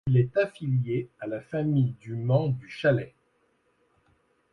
[0.07, 3.13] Il est affilié à la Famille du Mans du Chalais.